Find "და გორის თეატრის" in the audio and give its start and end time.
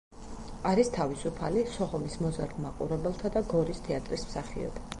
3.37-4.29